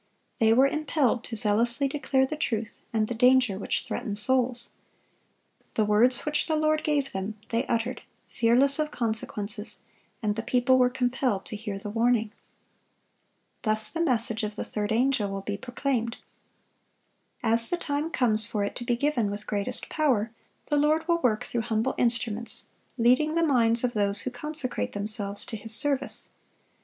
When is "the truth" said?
2.25-2.81